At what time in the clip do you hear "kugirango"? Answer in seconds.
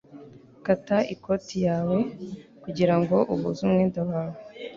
2.63-3.17